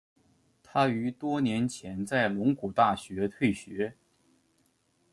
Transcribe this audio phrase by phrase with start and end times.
[0.63, 3.93] 他于多年前在龙谷大学退学。